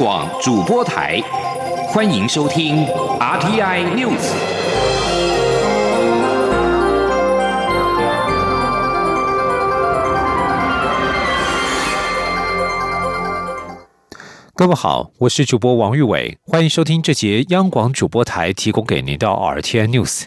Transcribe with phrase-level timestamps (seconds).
[0.00, 1.20] 广主播台，
[1.88, 2.86] 欢迎收听
[3.18, 4.32] RTI News。
[14.54, 20.24] 各位好，我是主播王玉伟，欢迎收听这节央广主播台提供给您的 RTI News。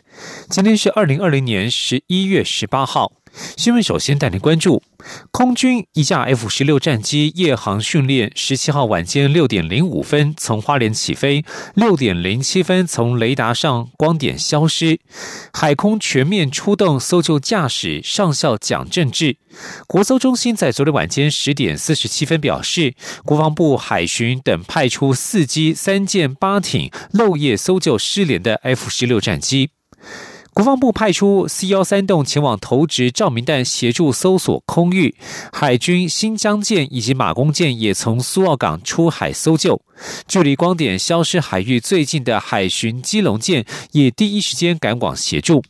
[0.51, 3.11] 今天是二零二零年十一月十八号。
[3.33, 4.83] 新闻首先带您关注，
[5.31, 11.43] 空军一架 F 十六战机夜航训练，十七号晚间六点零五分从花莲起飞，
[11.73, 14.99] 六点零七分从雷达上光点消失。
[15.51, 19.37] 海空全面出动搜救驾驶上校蒋正志。
[19.87, 22.93] 国搜中心在昨天晚间十点四十七分表示，
[23.25, 29.71] 国防部海巡等派出四机三舰八艇漏夜搜救失联的 F 十六战机。
[30.53, 35.15] 国防部派出 C 幺三栋前往投掷照明弹，协助搜索空域。
[35.51, 39.81] 海军新疆舰以及马公舰也从苏澳港出海搜救。
[40.27, 45.63] 距离光点消失海域最近的海巡基隆舰也第一时间赶往协助。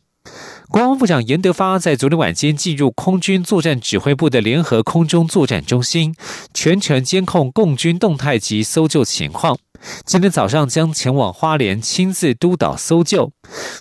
[0.70, 6.14] 国防部长严德发在昨天晚间进入空军作战指挥部的联合空中作战中心，
[6.54, 9.58] 全程监控共军动态及搜救情况。
[10.06, 13.32] 今天早上将前往花莲亲自督导搜救，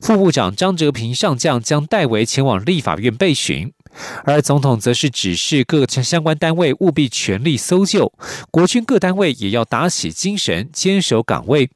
[0.00, 3.72] 副部长张哲平上将将代为前往立法院备询，
[4.24, 8.12] 而总统则是指示各相关单位务必全力搜救，
[8.50, 11.70] 国军各单位也要打起精神，坚守岗位。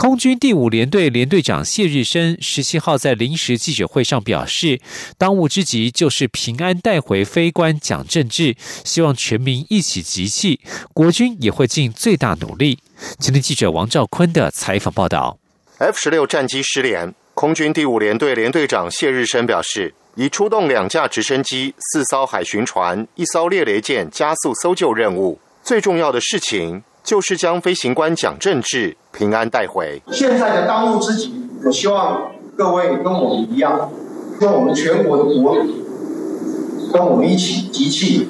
[0.00, 4.80] 空军第五联队联队长谢日升十七号在临时记者会上表示，
[5.18, 8.54] 当务之急就是平安带回飞官蒋正治，
[8.84, 10.60] 希望全民一起集气，
[10.94, 12.78] 国军也会尽最大努力。
[13.18, 15.36] 今天记者王兆坤的采访报道
[15.78, 25.40] ：F 十六战机失联，空军第五联队联队长谢日升表示，已出动两架直升机、四艘海巡船、一艘猎雷舰，加速搜救任务。
[25.64, 26.84] 最重要的事情。
[27.08, 30.02] 就是将飞行官蒋正治平安带回。
[30.12, 31.32] 现在的当务之急，
[31.64, 33.90] 我希望各位跟我们一样，
[34.38, 35.82] 跟我们全国的国民，
[36.92, 38.28] 跟我们一起集气，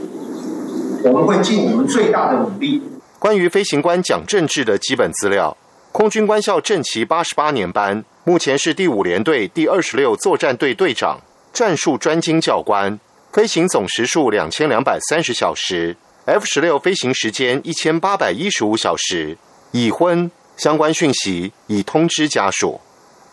[1.02, 2.80] 我们会尽我们最大的努力。
[3.18, 5.56] 关于飞行官蒋正治的基本资料，
[5.90, 11.18] 空军官校正旗八十八年班，目前是第五联队第二十六作战队队长，
[11.52, 12.96] 战术专精教官，
[13.32, 15.96] 飞行总时数两千两百三十小时。
[16.28, 19.38] F 十六飞行时间一千八百一十五小时，
[19.72, 20.30] 已婚。
[20.58, 22.78] 相关讯息已通知家属。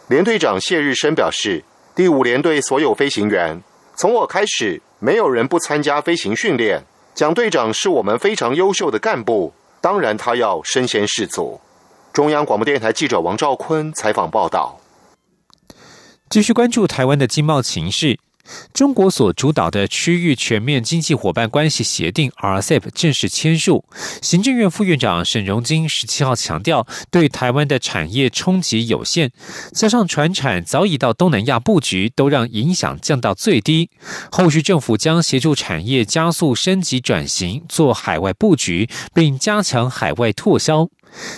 [0.07, 1.61] 连队长谢日升表示，
[1.93, 3.61] 第五联队所有飞行员，
[3.97, 6.81] 从我开始，没有人不参加飞行训练。
[7.13, 11.59] 蒋队长是我们非常优秀的干部，当然他要身先士卒。
[12.13, 14.79] 中央广播电台记者王兆坤采访报道。
[16.29, 18.17] 继续关注台湾的经贸情势。
[18.73, 23.85] 中国所主导的区域全面经济伙伴关系协定 （RCEP） 正式签署。
[24.21, 29.31] 行政院副院长沈荣金十七号强调，对台湾的产业冲击有限，
[29.73, 33.89] 加上船产早已到东南亚布局，都让影响降到最低。
[34.31, 40.89] 后续政府将协助产业加速升级转型，做海外布局，并加强海外拓销。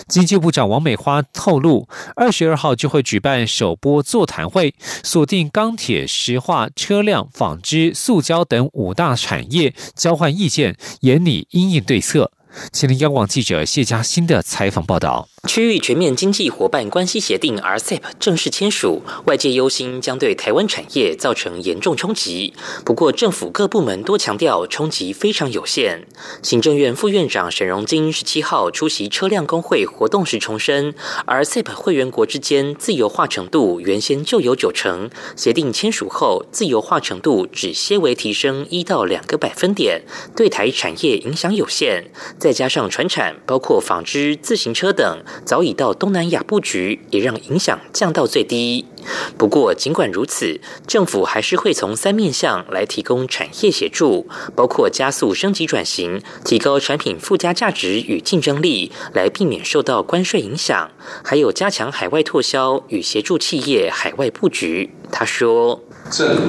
[0.08, 12.32] 经济部长王美花透露，二十二号就会举办首波座谈会，锁定钢铁、石化、车辆、纺织、塑胶等五大产业，交换意见，研拟应应对策。
[12.72, 15.28] 前天央广记者谢佳欣的采访报道。
[15.46, 22.52] 区域全面经济伙伴关系协定 （RCEP） 正式签署，外界忧心将对台湾产业造成严重冲击。
[22.84, 26.06] 不过，政府各部门多强调冲击非常有限。
[26.42, 30.94] 行政院副院长沈荣金十七号出席车辆工会活动时重申
[31.26, 40.02] ，RCEP 会员国之间自由化程度原先就有九成，协定签署后自由化程度只些微提升一到两个百分点，
[40.36, 42.10] 对台产业影响有限。
[42.38, 45.24] 再加上船产，包括纺织、自行车等。
[45.44, 48.86] 早已到东南亚布局，也让影响降到最低。
[49.36, 60.90] 不过，尽管如此，政府还是会从三面向来提供产业协助，包括加速升级转型、提高产品附加价值与竞争力，来避免受到关税影响；
[61.24, 64.90] 还有加强海外拓销与协助企业海外布局。
[65.10, 66.42] 他说：“政府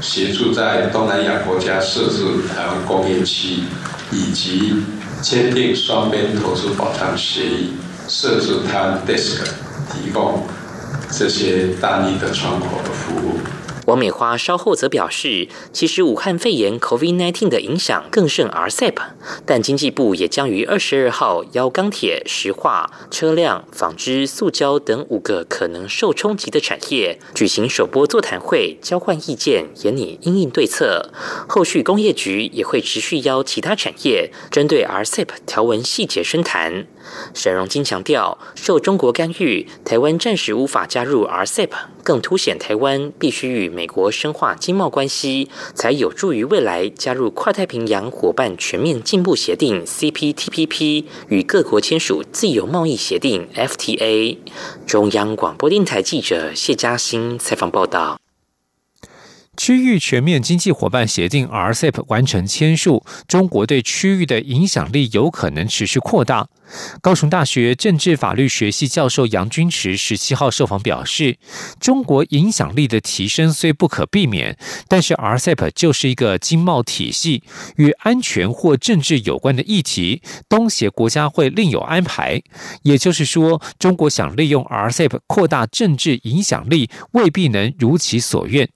[0.00, 3.64] 协助在东南亚国家设置台湾工业区，
[4.12, 4.74] 以及
[5.22, 7.72] 签订双边投资保障协议。”
[8.12, 9.38] 设置台湾 desk，
[9.92, 10.42] 提供
[11.12, 13.34] 这些单一的窗口的服务。
[13.86, 18.94] 王美花稍后则表示，其实武汉肺炎 COVID-19 的影响更胜 RCEP，
[19.46, 31.10] 但经济部也将于二十二号邀钢铁、石化、车辆、纺织、塑胶等五个可能受冲击的产业举行首波座谈会，交换意见，研拟应应对策。
[31.48, 36.86] 后续工业局也会持续邀其他产业针对 RCEP 条文细节深谈。
[37.34, 41.70] 沈荣金强调，受中国干预，台湾暂时无法加入 RCEP，
[42.02, 54.38] 更凸显台湾必须与美国深化经贸关系，才有助于未来加入跨太平洋伙伴全面进步协定 （CPTPP） 与各国签署自由贸易协定 （FTA）。
[54.86, 58.18] 中央广播电台记者谢嘉欣采访报道。
[59.56, 66.48] 区域全面经济伙伴协定 （RCEP） 完成签署，中国对区域的影响力有可能持续扩大。
[67.00, 71.38] 高雄大学政治法律学系教授杨君池十七号受访表示，
[71.78, 74.56] 中国影响力的提升虽不可避免，
[74.88, 77.42] 但是 RCEP 就是一个经贸体系，
[77.76, 82.42] 与安全或政治有关的议题，东协国家会另有安排。
[82.82, 88.68] 也就是说，中国想利用 RCEP 扩大政治影响力，未必能如其所愿。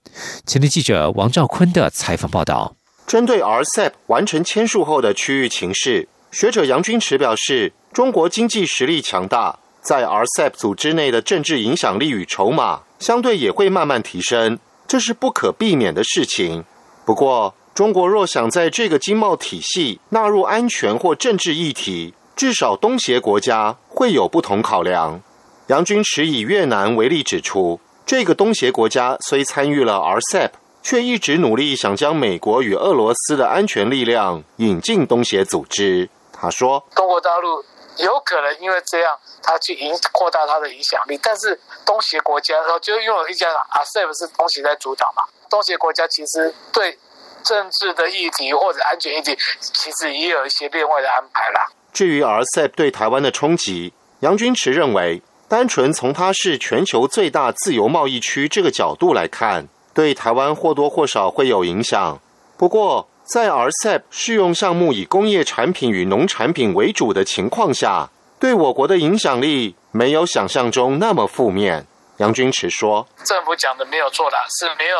[0.45, 2.75] 前天记者王兆坤的采访报道，
[3.05, 7.71] 针对 RCEP 完成签署后的区域情势，学者杨君池表示。
[7.93, 16.65] 中国经济实力强大，在 RCEP 组织内的政治影响力与筹码相对也会慢慢提升，这是不可避免的事情。
[17.05, 25.21] 不过，中国若想在这个经贸体系纳入安全或政治议题，至少东协国家会有不同考量。
[25.67, 30.49] 杨军池以越南为例指出，这个东协国家虽参与了 RCEP，
[30.83, 36.09] 却一直努力想将美国与俄罗斯的安全力量引进东协组织。
[36.39, 37.63] 他说：“中国大陆。”
[37.97, 41.17] 有可能因为这样，他去影扩大他的影响力。
[41.23, 45.23] 但是东协国家，然后就用了一家啊，RCEP 是东协在主导嘛？
[45.49, 46.99] 东协国家其实对
[47.41, 51.69] 政治的议题或者安全议题，其实也有一些另外的安排啦。
[51.93, 62.19] 至于 RCEP 对台湾的冲击，杨君池认为，单纯从它是全球最大自由贸易区这个角度来看，对台湾或多或少会有影响。
[62.57, 71.87] 不过，在 RCEP 适用项目以工业产品与农产品为主的情况下，对我国的影响力没有想象中那么负面。
[72.17, 74.97] 杨军池说：“政府讲的没有错的，是没有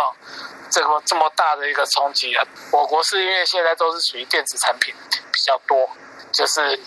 [0.72, 2.44] 这个这么大的一个冲击啊。
[2.72, 4.92] 我国是因为现在都是属于电子产品
[5.32, 5.88] 比较多，
[6.32, 6.80] 就是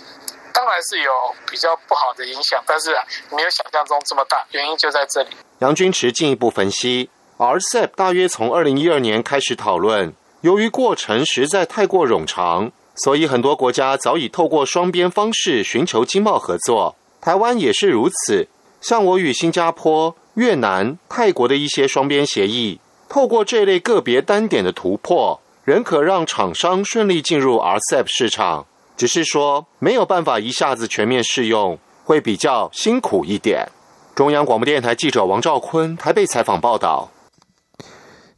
[0.53, 1.13] 当然是有
[1.49, 2.91] 比较不好的影响，但是
[3.31, 4.45] 没有想象中这么大。
[4.51, 5.29] 原因就在这里。”
[5.61, 10.13] 杨军池进一步分析，RCEP 大约从二零一二年开始讨论。
[10.43, 16.95] 由于过程实在太过冗长，所以很多国家早已透过双边方式寻求经贸合作。
[17.21, 18.47] 台湾也是如此。
[18.81, 28.67] 像我与新加坡、越南、泰国的一些双边协议，透过这类个别单点的突破，仍可让厂商顺利进入 RCEP 市场。
[28.97, 33.69] 只是说没有办法一下子全面适用，会比较辛苦一点。
[34.15, 37.11] 中央广播电台记者王兆坤台北采访报道。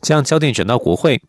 [0.00, 1.20] 将焦点转到国会。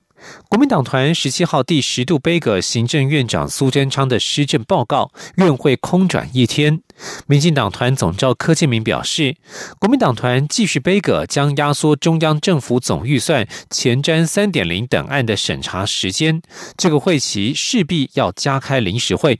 [0.49, 6.81] 国民党团十七号第十度杯葛行政院长苏贞昌的施政报告，院会空转一天。
[7.27, 9.35] 民进党团总召柯建明表示，
[9.79, 16.41] 国民党团继续杯葛，将压缩中央政府总预算前瞻三点零等案的审查时间，
[16.77, 19.39] 这个会期势必要加开临时会。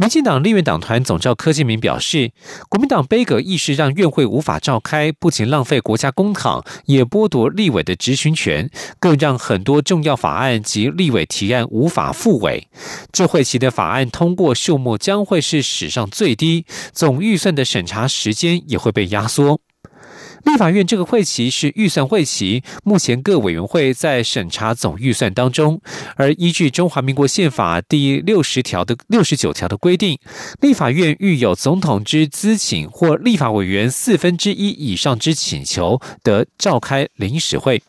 [0.00, 2.30] 民进党立院党团总召柯建明表示，
[2.68, 12.68] 国民党杯葛议事让院会无法召开，不仅浪费国家公帑，也剥夺立委的执行权，更让很多重要法案及立委提案无法复委。
[13.10, 19.60] 这会期的法案通过数目将会是史上最低，总预算的审查时间也会被压缩。
[20.44, 25.80] 立法院这个会期是预算会期，目前各委员会在审查总预算当中，
[26.16, 30.18] 而依据中华民国宪法第六十条的六十九条的规定，
[30.60, 37.82] 立法院遇有总统之资请或立法委员四分之一以上之请求，得召开临时会。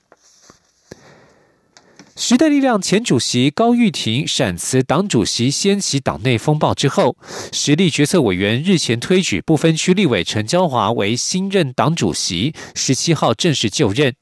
[2.21, 7.15] 时代力量前主席高玉婷闪辞党主席，掀起党内风暴之后，
[7.53, 14.13] 实力决策委员日前推举不分区立委陈娇华为新任党主席，十七号正式就任。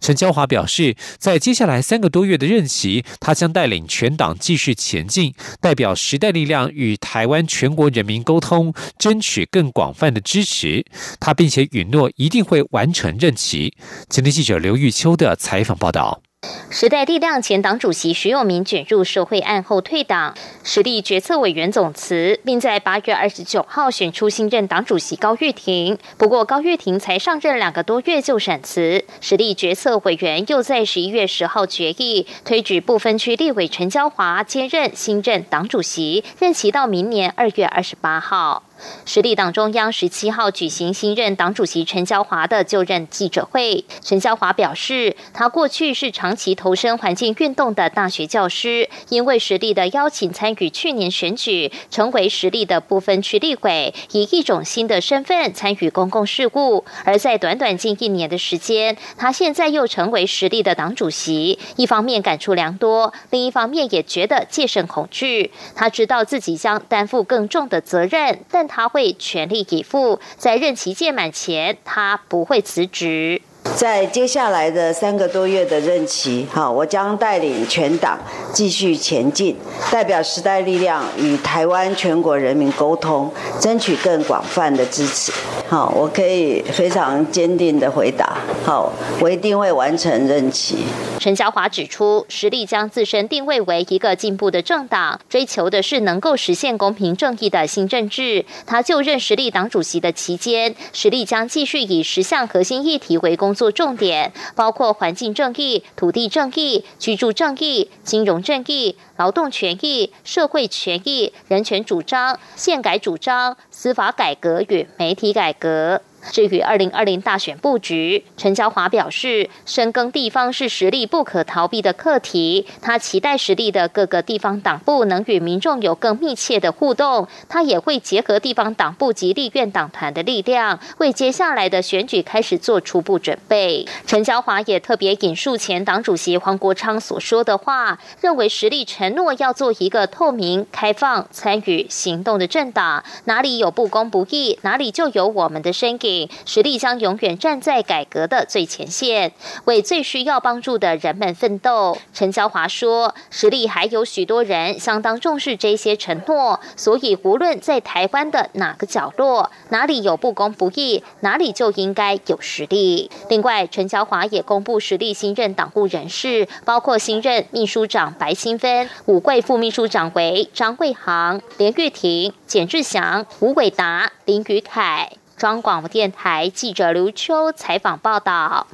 [0.00, 10.82] 陈娇华表示，在接下来三个多月的任期，他将带领全党继续前进，代表时代力量与台湾全国人民沟通，争取更广泛的支持。
[11.20, 13.74] 他并且允诺一定会完成任期。
[14.08, 16.23] 前天记者刘玉秋的采访报道。
[16.70, 20.34] 时代力量前党主席徐永明卷入受贿案后退党，
[20.64, 25.96] 实力决策委员总辞，并在八月二十九号选出新任党主席高玉婷。
[26.18, 38.64] 不过高玉婷才上任两个多月就闪辞，实力决策委员又在十一月十号决议推举不分区立委陈娇华接任新任党主席，任期到明年二月二十八号。
[39.04, 43.84] 实力党中央十七号举行新任党主席陈椒华的就任记者会。
[44.02, 56.84] 陈椒华表示，他过去是长期投身环境运动的大学教师，因为实力的邀请参与去年选举，成为实力的部分区立委，以一种新的身份参与公共事务。
[57.04, 65.52] 而在短短近一年的时间，他现在又成为实力的党主席，一方面感触良多，另一方面也觉得戒慎恐惧。
[65.74, 70.20] 他知道自己将担负更重的责任，但他会全力以赴。
[70.36, 73.42] 在任期届满前，他不会辞职。
[73.76, 78.18] 在接下来的三个多月的任期，哈，我将带领全党
[78.54, 79.54] 继续前进，
[79.90, 83.30] 代表时代力量与台湾全国人民沟通，
[83.60, 85.32] 争取更广泛的支持。
[85.68, 90.78] 好，我可以非常坚定的回答，好，我一定会完成任期。
[91.18, 98.44] 陈嘉华指出，实力将自身定位为一个进步的政党，追求的是能够实现公平正义的新政治。
[98.66, 103.64] 他就任实力党主席的期间，实力将继续以十项核心议题为工作。
[103.74, 116.02] 重点包括环境正义、土地正义、居住正义、金融正义、劳动权益、社会权益、人权主张、宪改主张、司法改革与媒体改革。
[116.30, 122.66] 至于二零二零大选布局，陈椒华表示，深耕地方是实力不可逃避的课题。
[122.80, 127.28] 他期待实力的各个地方党部能与民众有更密切的互动。
[127.48, 133.86] 他也会结合地方党部及立院党团的力量，为接下来的选举开始做初步准备。
[134.06, 146.13] 陈椒华也特别引述前党主席黄国昌所说的话，认为实力承诺要做一个透明、开放、参与、行动的政党，哪里有不公不义，哪里就有我们的身影。
[146.44, 149.32] 实力将永远站在改革的最前线，
[149.64, 151.96] 为最需要帮助的人们奋斗。
[152.12, 175.10] 陈娇华说：“实力还有许多人相当重视这些承诺，所以无论在台湾的哪个角落，哪里有不公不义，哪里就应该有实力。”另外，陈娇华也公布实力新任党务人士，包括新任秘书长白新芬、五贵副秘书长为张贵航、连玉婷、简志祥、吴伟达、林宇凯。
[175.36, 178.68] 中央广播电台记者刘秋采访报道。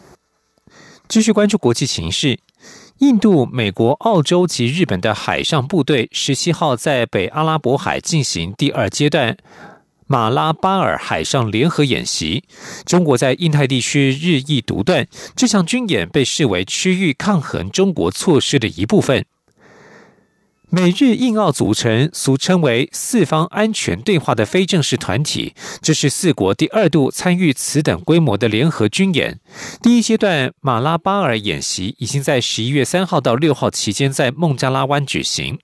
[1.08, 2.38] 继续关注国际形势，
[2.98, 9.38] 印度、美国、澳洲及日本的海上部队十七号在北阿拉伯海进行第二阶段
[10.06, 12.44] 马拉巴尔海上联合演习。
[12.84, 19.24] 中国在印太地区日益独断，这项军演被视为区域抗衡中国措施的一部分。
[20.72, 29.40] 美日印澳组成俗称为四方安全对话的非正式团体，这是四国第二度参与此等规模的联合军演。
[29.82, 35.58] 第一阶段马拉巴尔演习已经在十一月三号到六号期间在孟加拉湾举行。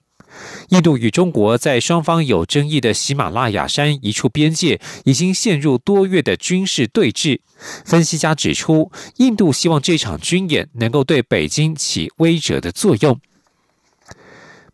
[0.71, 7.39] 印度与中国在双方有争议的喜马拉雅山一处边界已经陷入多月的军事对峙。
[7.85, 13.21] 分析家指出，印度希望这场军演能够对北京起威慑的作用。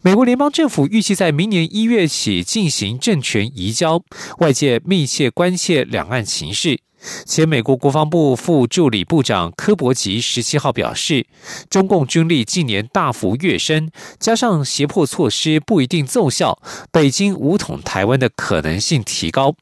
[0.05, 4.03] 美国联邦政府预计在明年一月起进行政权移交，
[4.39, 6.81] 外界密切关切两岸情势。
[7.25, 11.25] 前美国国防部副助理部长科伯吉十七号表示，
[11.71, 19.55] 中共军力近年大幅跃升，加上胁迫措施不一定奏效，北京武统台湾的可能性提高。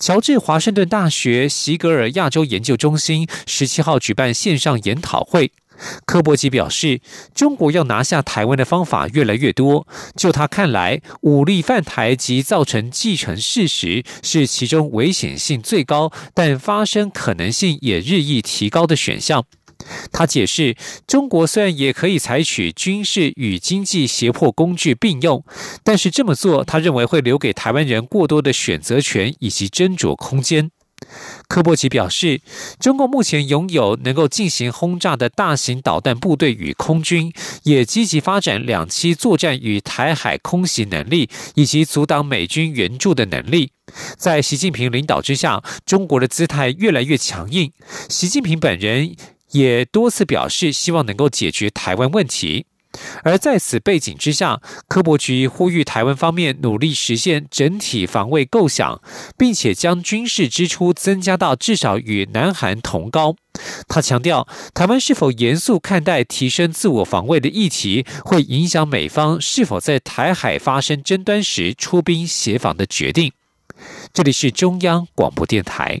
[0.00, 5.52] 乔治华盛顿大学席格尔亚洲研究中心十七号举办线上研讨会。
[6.06, 7.00] 科伯吉表示，
[7.34, 9.86] 中国要拿下台湾的方法越来越多。
[10.16, 19.44] 就他看来，武力犯台及造成继承事实是其中危险性最高，但发生可能性也日益提高的选项。
[20.12, 20.76] 他解释，
[21.06, 25.44] 中国虽然也可以采取军事与经济胁迫工具并用，
[25.82, 30.70] 但是这么做，他认为会留给台湾人过多的选择权以及斟酌空间。
[31.48, 32.40] 科波奇表示，
[32.80, 37.32] 中共目前拥有能够进行轰炸的大型导弹部队与空军，
[37.64, 43.70] 也积极发展两栖作战与台海空袭能力，以及阻挡美军援助的能力。
[44.16, 47.70] 在习近平领导之下，中国的姿态越来越强硬。
[48.08, 49.14] 习近平本人
[49.52, 52.66] 也多次表示，希望能够解决台湾问题。
[53.22, 59.00] 而在此背景之下，科博局呼吁台湾方面努力实现整体防卫构想，
[59.36, 63.36] 并且将军事支出增加到至少与南韩同高。
[63.88, 73.32] 他强调，台湾是否严肃看待提升自我防卫的议题，会影响美方是否在台海发生争端时出兵协防的决定。
[74.12, 76.00] 这里是中央广播电台。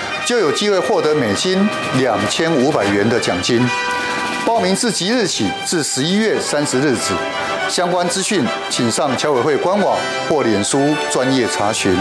[0.25, 3.67] 就有机会获得美金两千五百元的奖金。
[4.45, 7.13] 报名自即日起至十一月三十日止。
[7.69, 9.97] 相关资讯，请上侨委会官网
[10.27, 11.95] 或脸书专业查询。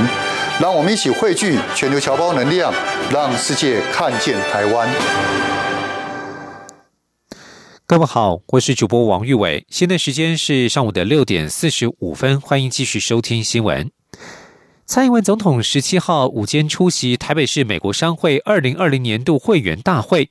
[0.60, 2.72] 让我们一起汇聚全球侨胞能量，
[3.10, 4.88] 让世界看见台湾。
[7.86, 13.90] 各位好，我是主播王玉伟，现在时间是上午的六点四十五分，欢迎继续收听新闻。
[14.90, 20.30] 蔡英文总统十七号午间出席台北市美国商会二零二零年度会员大会。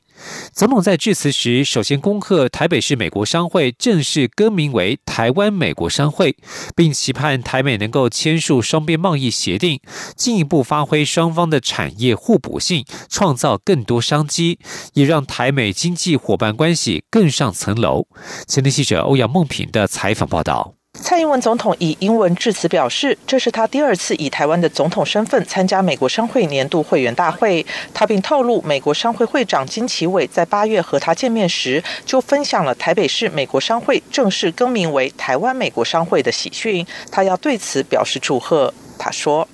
[0.51, 6.36] 总统在致辞时，首先恭贺台北市美国商会正式更名为台湾美国商会，
[6.75, 9.80] 并期盼台美能够签署双边贸易协定，
[10.18, 14.60] 进一步发挥双方的产业互补性，创造更多商机，
[14.92, 18.08] 也让台美经济伙伴关系更上层楼。
[18.46, 20.79] 前天记者欧阳梦平的采访报道。
[21.10, 27.66] 蔡英文总统以英文致辞表示，这是他第二次以台湾的总统身份参加美国商会年度会员大会。
[27.96, 36.86] 他并透露，美国商会会长金奇伟在八月和他见面时，就分享了台北市美国商会正式更名为台湾美国商会的喜讯。
[37.10, 38.72] 他要对此表示祝贺。
[39.00, 39.48] 他说：“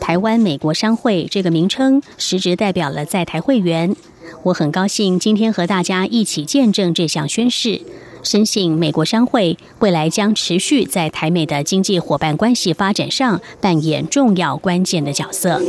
[0.00, 3.94] 台湾美国商会这个名称，实质代表了在台会员。
[4.42, 7.80] 我很高兴今天和大家一起见证这项宣誓。”
[8.24, 15.60] 深信美国商会未来将持续在台美的经济伙伴关系发展上扮演重要关键的角色。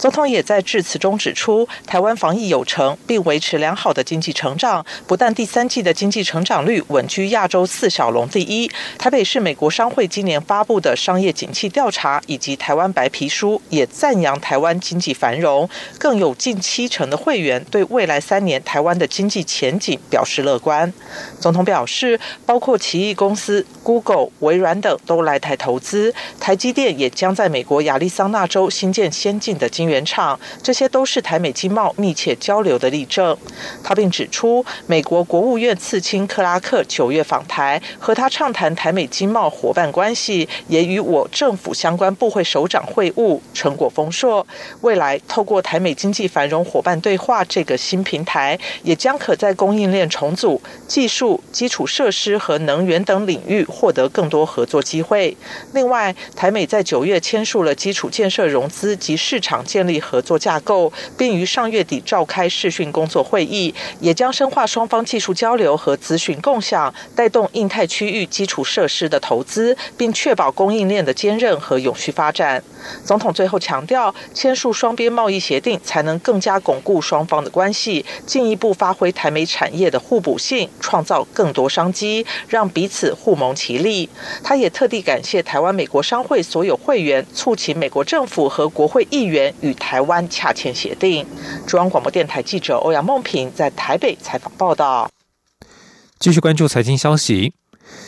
[0.00, 4.82] 总统也在致辞中指出，台湾防疫有成，并维持良好的经济成长。
[5.06, 8.66] 不但第三季的经济成长率稳居亚洲四小龙第一，
[8.96, 20.90] 台北市美国商会今年发布的商业景气调查以及台湾白皮书也赞扬台湾经济繁荣，更有近七成的会员对未来三年台湾的经济前景表示乐观。
[21.38, 29.89] 总统表示，包括奇异公司、Google、微软等都来台投资，台积电也将在美国亚利桑那州新建先进的晶。
[29.90, 33.36] 原厂，这些都是台美经贸密切交流的例证。
[33.82, 44.46] 他并指出，美国国务院次卿克拉克九月访台，和他畅谈台美经贸伙伴关系，也与我政府相关部会首长会晤，成果丰硕。
[44.82, 55.36] 未来透过台美经济繁荣伙伴对话这个新平台，也将可在供应链重组、技术、基础设施和能源等领域获得更多合作机会。
[55.72, 59.79] 另外，台美在九月签署了基础建设融资及市场建。
[59.80, 72.62] 建立合作架构，并于上月底召开视讯工作会议，也将深化双方技术交流和资讯共享，带动印太区域基础设施的投资，并确保供应链的坚韧和永续发展。
[73.02, 84.10] 总统最后强调，签署双边贸易协定才能更加巩固双方的关系，进一步发挥台美产业的互补性，创造更多商机，让彼此互蒙其利。
[84.44, 89.69] 他也特地感谢台湾美国商会所有会员，促请美国政府和国会议员与。
[89.70, 91.24] 与台湾洽签协定。
[91.66, 95.08] 中央广播电台记者欧阳梦平在台北采访报道。
[96.18, 97.54] 继续关注财经消息。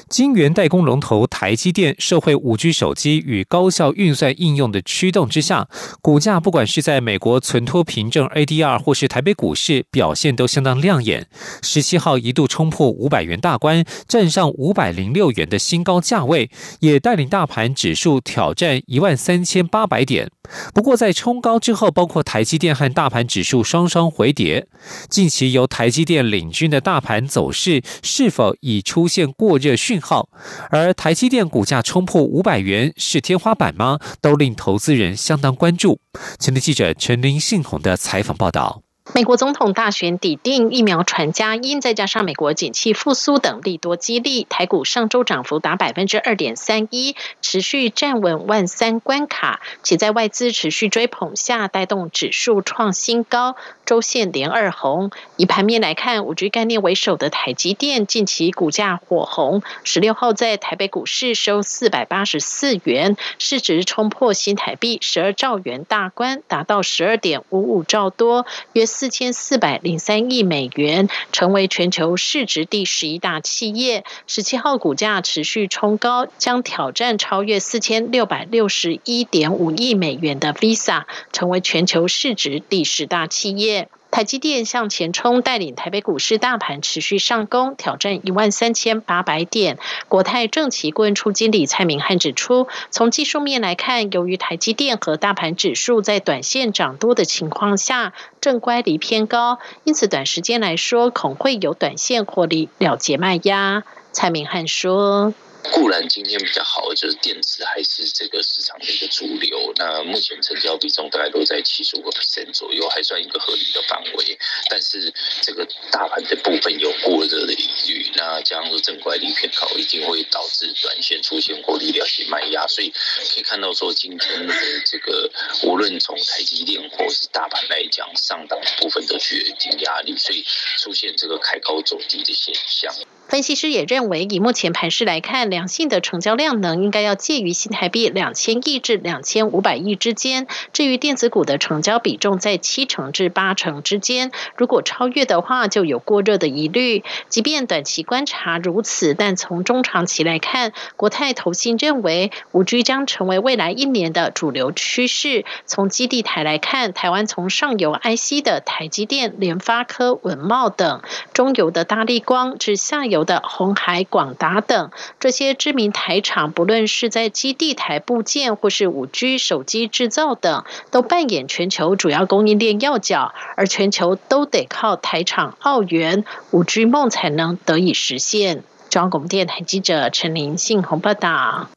[0.09, 5.69] 晶圆代工龙头台积电，社会五 G 手机与高效运算应用的驱动之下，
[6.01, 11.27] 股价不管是在美国存托凭证 ADR 或是台北股市表现都相当亮眼。
[11.63, 20.31] 十七号一度冲破五百元大关，站上五百零六元的新高价位，也带领大盘指数挑战一万三千八百点。
[20.75, 24.67] 不过在冲高之后，包括台积电和大盘指数双双回跌。
[25.09, 29.73] 近期由台积电领军的大盘走势，是否已出现过热？
[29.93, 30.31] 讯号，
[30.71, 33.99] 而台积电股价冲破五百元是天花板吗？
[34.23, 36.01] 都令投资人相当关注。
[36.39, 38.81] 前的记者陈林信宏的采访报道。
[39.15, 53.57] 美国总统大选抵定，疫苗传家因，再加上美国景气复苏等利多激励，台股上周涨幅达百分之二点三一，持续站稳万三关卡，且在外资持续追捧下，带动指数创新高。
[53.85, 74.05] 周线连二红，以盘面来看，五 G 概念为首的台积电近期股价火红，十六号在台北股市收四百八十四元，市值冲破新台币十二兆元大关，达到十二点五五兆多，约四千四百零三亿美元，成为全球市值第十一大企业。
[74.27, 83.82] 十七号股价持续冲高，将挑战超越四千六百六十一点五亿美元的 Visa，成为全球市值第十大企业。
[84.13, 89.79] 台积电向前冲，带领台北股市大盘持续上攻，挑战一万三千八百点。
[90.07, 103.83] 国泰正奇顾问处经理蔡明汉指出，从技术面来看，由于台积电和大盘指数在短线涨多的情况下，正乖离偏高，因此短时间来说，恐会有短线获利了结卖压。
[104.13, 105.33] 蔡明汉说。
[105.71, 114.39] 固然今天比较好就是电子还是这个市场的一个主流，那目前成交比重大概都在七十五个 percent 左右，还算一个合理的范围。
[114.69, 122.67] 但是这个大盘的部分有过热的疑虑，那加上说正乖离偏高，一定会导致短线出现获利了结卖压。
[122.67, 125.31] 所以可以看到说今天的这个
[125.63, 130.45] 无论从台积电或是大盘来讲，上档部分都具有一定压力，所以
[130.79, 132.93] 出现这个开高走低的现象。
[133.33, 140.47] 分析师也认为，以目前盘势来看，良性的成交量能应该要介于新台币两千亿至两千五百亿之间。
[140.75, 147.05] 至于电子股的成交比重在七成至八成之间，如果超越的话，就有过热的疑虑。
[147.31, 155.47] 即便短期观察如此，但从中长期来看，国泰投信认为五 G 将成为未来一年的主流趋势。
[155.65, 161.01] 从基地台来看，台湾从上游 IC 的台积电、联发科、文茂等，
[161.33, 163.22] 中游的大力光至下游。
[163.25, 178.65] 的红海、广达等这些知名台厂，不论是在基地台部件或是五 G 手机制造等，都扮演全球主要供应链要角，而全球都得靠台厂澳元五 G 梦才能得以实现。
[178.89, 181.69] 中央广电台记者陈林信宏报道。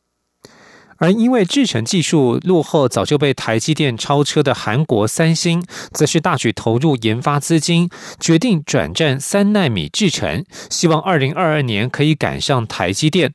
[0.97, 13.34] 而因为制程技术落后，早就被台积电超车的韩国三星，则是大举投入研发资金，决定转战三纳米制程，希望二零二二年可以赶上台积电。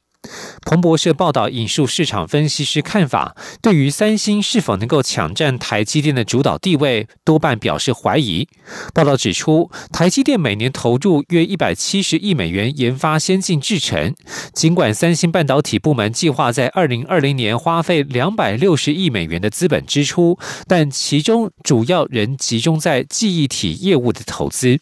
[0.63, 8.47] 彭博社报道引述市场分析师看法，对于三星是否能够抢占台积电的主导地位，多半表示怀疑。
[8.95, 14.15] 报道指出，台积电每年投入约一百七十亿美元研发先进制程，
[14.53, 24.79] 尽管三星半导体部门计划在二零二零年花费两百六十亿美元的资本支出，但其中主要仍集中在记忆体业务的投资。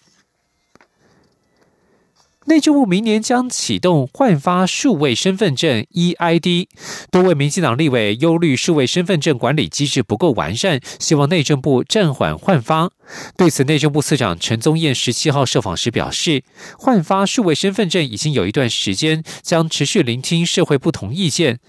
[2.48, 6.66] 内政部明年将启动换发数位身份证 （EID）。
[7.10, 12.90] 多位民进党立委忧虑数位身份证管理机制不够完善，希望内政部暂缓换发。
[13.36, 16.42] 对此，内政部次长陈宗彦十七号受访时表示，
[16.78, 21.60] 换发数位身份证已经有一段时间，将持续聆听社会不同意见，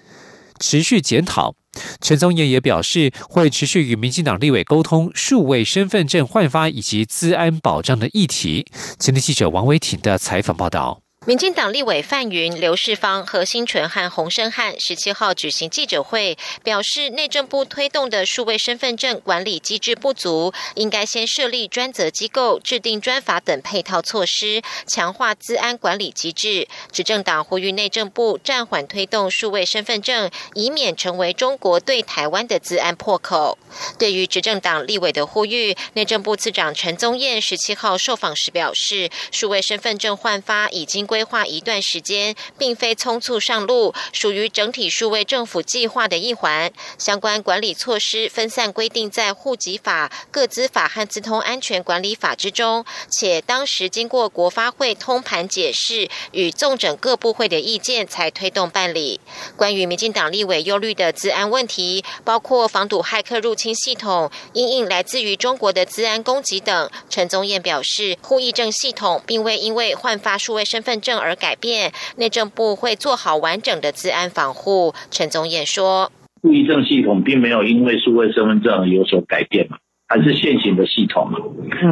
[0.61, 1.58] 持续检讨。
[2.01, 8.65] 陈宗彦也表示，会持续与民进党立委沟通数位身份证换发以及资安保障的议题。
[8.97, 11.01] 前天记者王维挺的采访报道。
[11.25, 26.69] 民进党立委范云、刘世芳、何新纯和洪生汉十七号举行记者会，表示内政部推动的数位身份证管理机制不足，应该先设立专责机构，制定专法等配套措施，强化资安管理机制。
[26.89, 33.57] 执政党呼吁内政部暂缓推动数位身份证，以免成为中国对台湾的资安破口。
[33.99, 41.08] 对于执政党立委的呼吁，内政部次长陈宗彦十七号受访时表示，数位身份证换发已经。
[41.09, 46.71] 规划一段时间，并非匆促上路，属于整体数位政府计划的一环。
[46.99, 59.19] 相关管理措施分散规定在户籍法、各资法和资通安全管理法之中，且当时经过国发会通盘解释与纵整各部会的意见，才推动办理。
[59.57, 71.19] 关于民进党立委忧虑的治安问题，包括防堵骇客入侵系统、因应来自于中国的治安攻击等，陈宗彦表示，户役证系统并未因为换发数位身份证。
[71.19, 74.93] 而改变，内政部会做好完整的治安防护。
[75.11, 81.39] 陈总也说，户役证系统并没有因为数位身份证有所改变嘛，还是现行的系统嘛。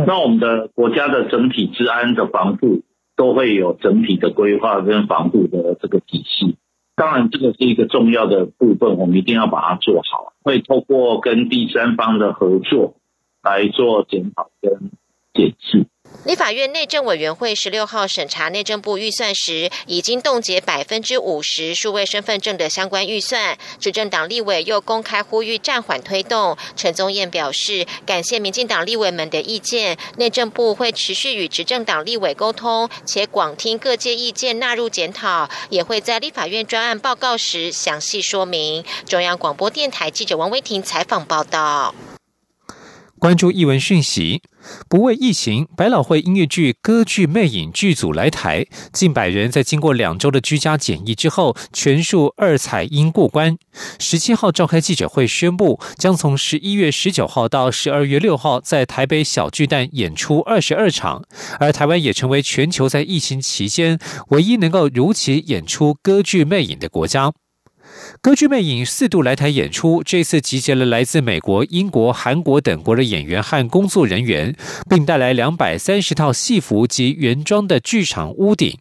[0.08, 2.84] 那我们的国家的整体治安的防护
[3.18, 6.56] 都会有整体的规划跟防护的这个体系。
[6.96, 10.34] 当然，这个是一个重要的部分，我们一定要把它做好。
[10.42, 12.96] 会透过跟第三方的合作
[13.44, 14.92] 来做检讨跟
[15.34, 15.86] 检视。
[16.26, 23.58] 立法院内政委员会十六号审查内政部预算时，已经冻结百分之五十数位身份证的相关预算。
[23.80, 26.58] 执政党立委又公开呼吁暂缓推动。
[26.76, 38.84] 陈宗彦表示，感谢民进党立委们的意见，内政部会持续与执政党立委沟通，且广听各界意见，纳入检讨，也会在立法院专案报告时详细说明。
[39.06, 41.96] 中央广播电台记者王威婷采访报道。
[43.20, 44.44] 关注译文讯息，
[44.88, 53.58] 不畏疫情，百老汇音乐剧《歌剧魅影》剧组来台，近百人在经过两周的居家检疫之后，全数二采阴过关。
[53.98, 61.24] 十七号召开记者会宣布，将从十一月十九号到十二月六号在台北小巨蛋演出二十二场，
[61.60, 63.98] 而台湾也成为全球在疫情期间
[64.30, 67.34] 唯一能够如期演出《歌剧魅影》的国家。
[68.22, 74.56] 歌剧魅影四度来台演出，这次集结了来自美国、英国、韩国等国的演员和工作人员，
[74.90, 78.78] 并带来两百三十套戏服及原装的剧场屋顶。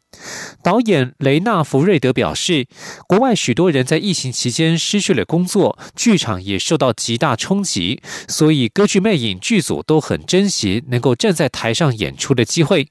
[0.62, 2.66] 导演雷纳福瑞德表示，
[3.06, 12.88] 国外许多人在疫情期间失去了工作，剧场也受到极大冲击，所以歌剧魅影剧组都很珍惜能够站在台上演出的机会。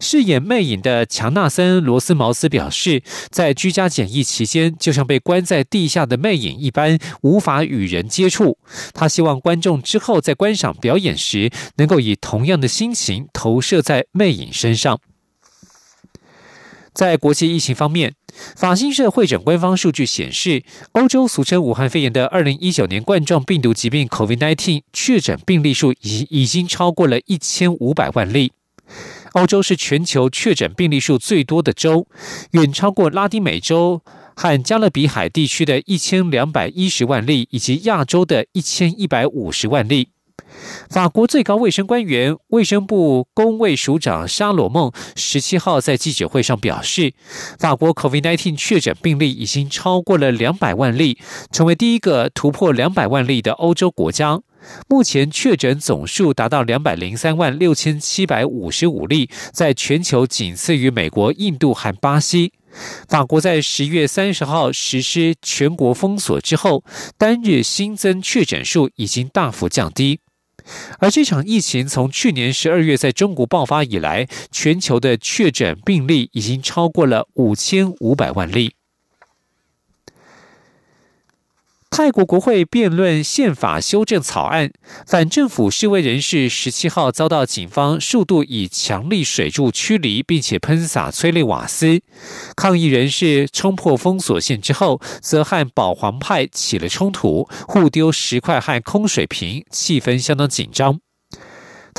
[0.00, 8.58] 饰演魅影的强纳森·罗斯茅斯表示，在居家检疫期间，就像被关在地下的魅影一般，无法与人接触。
[8.94, 15.00] 他希望观众之后在观赏表演时，能够以同样的心情投射在魅影身上。
[16.92, 18.14] 在国际疫情方面，
[18.56, 28.50] 法新社会诊官方数据显示，欧洲俗称武汉肺炎的二零一九年冠状病毒疾病 （COVID-19） 确诊病例数已已经超过了一千五百万例。
[29.38, 32.08] 欧洲是全球确诊病例数最多的州，
[32.50, 34.02] 远超过拉丁美洲
[34.34, 40.08] 和加勒比海地区的一千两百一十万例，以及亚洲的一千一百五十万例。
[40.90, 47.12] 法国最高卫生官员、卫生部公卫署长沙罗梦十七号在记者会上表示，
[47.60, 51.18] 法国 COVID-19 确诊病例已经超过了两百万例，
[51.52, 54.40] 成为第一个突破两百万例的欧洲国家。
[54.88, 62.52] 目前确诊总数达到两百零三万六千七百五十五例，在全球仅次于美国、印度和巴西。
[63.08, 66.84] 法国在十月三十号实施全国封锁之后，
[67.16, 70.20] 单日新增确诊数已经大幅降低。
[70.98, 78.77] 而这场疫情从去年十二月在中国爆发以来，全球的确诊病例已经超过了五千五百万例。
[81.90, 84.70] 泰国国会辩论宪法修正草案，
[85.06, 92.00] 反政府示威人士十七号遭到警方数度以强力水柱驱离，并且喷洒催泪瓦斯。
[92.54, 101.00] 抗议人士冲破封锁线之后，则和保皇派起了冲突，互丢石块和空水瓶，气氛相当紧张。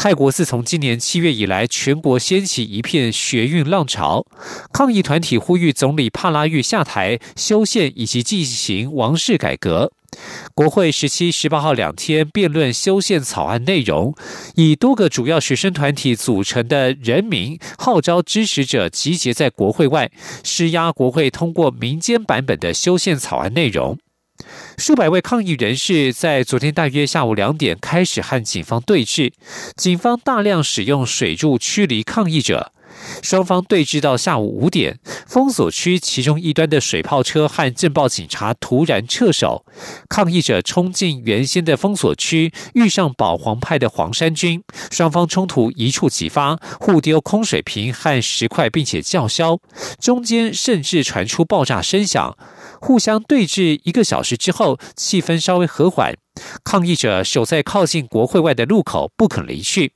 [0.01, 4.25] 泰国自从今年七月以来，全国掀起一片学运浪潮，
[4.71, 9.91] 抗议团体呼吁总理帕拉育下台、修宪以及进行王室改革。
[10.55, 14.15] 国会十七、十八号两天辩论修宪草案内容，
[14.55, 20.09] 以多个主要学生团体组成的人民号召支持者集结在国会外，
[20.45, 23.97] 施压国会通过民间版本的修宪草案内容。
[24.80, 29.34] 数百位抗议人士在昨天大约下午两点开始和警方对峙，
[29.76, 32.72] 警方大量使用水柱驱离抗议者。
[33.21, 39.65] 双方对峙到下午五点，封锁区其中一端的水炮车和镇暴警察突然撤手，
[40.09, 49.59] 抗议者冲进原先的封锁区，遇上保皇派的黄山军，双方冲突一触即发，互丢空水瓶和石块，并且叫嚣，
[49.99, 52.38] 中间甚至传出爆炸声响。
[52.81, 56.15] 互相对峙一个小时之后，气氛稍微和缓，
[56.63, 59.91] 抗议者守在靠近国会外的路口不肯离去。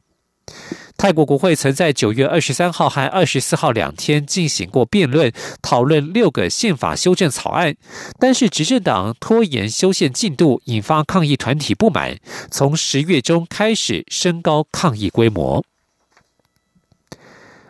[0.95, 7.75] 泰国国会曾在九月二十三号和二十四号两天进行过辩论，讨论六个宪法修正草案，
[8.19, 12.17] 但是执政党拖延修宪进度，引发抗议团体不满，
[12.49, 15.65] 从十月中开始升高抗议规模。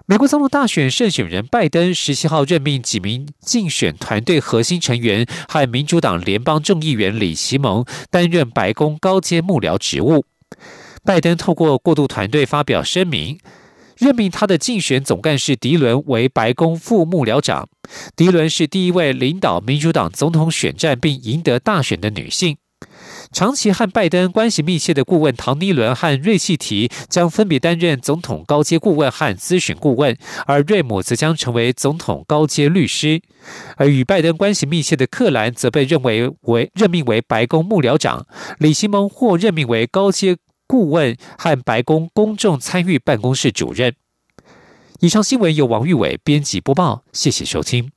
[0.05, 10.25] 美国总统大选胜选人拜登十七号任命几名竞选团队核心成员和民主党联邦众议员李奇蒙担任白宫高阶幕僚职务。
[11.05, 13.37] 拜登透过过渡团队发表声明，
[13.97, 17.67] 任命他的竞选总干事迪伦为白宫副幕僚长。
[18.15, 22.57] 迪伦是第一位领导民主党总统选战并赢得大选的女性。
[23.31, 33.21] 长期和拜登关系密切的顾问唐尼伦和瑞契提将分别担任总统高阶顾问和咨询顾问，而瑞姆则将成为总统高阶律师。
[33.75, 38.25] 而与拜登关系密切的克兰则被认为为任命为白宫幕僚长，
[38.59, 40.37] 李西蒙或任命为高阶
[40.73, 43.93] 顾问和白宫公众参与办公室主任。
[45.01, 47.91] 以上新闻由王玉伟编辑播报，谢谢收听。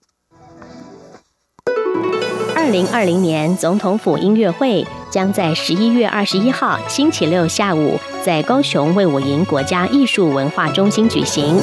[2.55, 11.59] 二零二零年总统府音乐会将在十一月二十一号星期六下午在高雄卫武营国家艺术文化中心举行。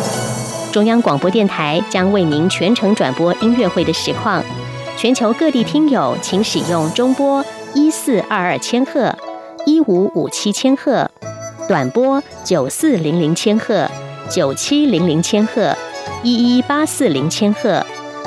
[0.72, 4.44] 中央广播电台将为您全程转播音乐会的实况。
[4.98, 7.46] 全球各地听友请使用中波
[7.76, 9.16] 一四二二千赫、
[9.66, 11.10] 一五五七千赫、
[11.68, 13.90] 短波九四零零千赫、
[14.30, 15.74] 九七零零千赫、
[16.22, 17.86] 一一八四零千赫、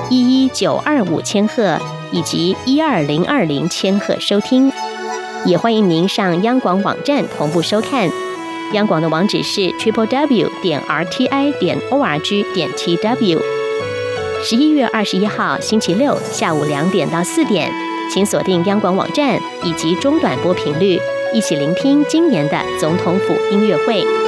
[0.09, 1.79] 一一九二五千赫
[2.11, 4.73] 以及一二零二零千赫收听。
[5.45, 8.11] 也欢迎您上央广网站同步收看。
[8.73, 13.41] 央广的网址是 triple w 点 r t i 点 o r g 点 t w。
[14.43, 17.71] 十一月二十一号星期六下午两点到四点，
[18.13, 20.99] 请锁定央广网站以及中短波频率，
[21.37, 24.26] 一起聆听今年的总统府音乐会。